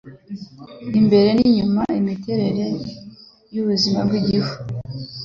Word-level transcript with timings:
imbere 0.99 1.29
n’inyuma. 1.37 1.83
Imiterere 2.01 2.65
y’ubuzima 3.53 3.99
bw’igifu 4.07 4.57